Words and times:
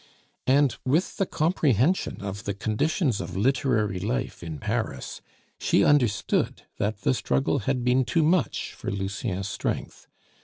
And 0.47 0.75
with 0.83 1.17
the 1.17 1.27
comprehension 1.27 2.23
of 2.23 2.45
the 2.45 2.55
conditions 2.55 3.21
of 3.21 3.37
literary 3.37 3.99
life 3.99 4.41
in 4.41 4.57
Paris, 4.57 5.21
she 5.59 5.83
understood 5.83 6.63
that 6.79 7.01
the 7.01 7.13
struggle 7.13 7.59
had 7.69 7.83
been 7.83 8.03
too 8.03 8.23
much 8.23 8.73
for 8.73 8.89
Lucien's 8.89 9.47
strength. 9.47 10.07